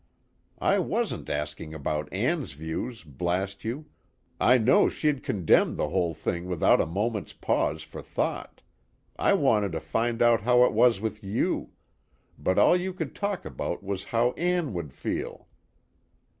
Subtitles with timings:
[0.57, 3.85] I wasn't asking about Ann's views, blast you
[4.39, 8.63] I know she'd condemn the whole thing without a moment's pause for thought
[9.15, 11.73] I wanted to find out how it was with you,
[12.39, 15.47] but all you could talk about was how Ann would feel.